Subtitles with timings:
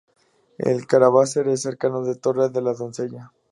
[0.57, 3.31] El caravasar es cercano a la Torre de la Doncella.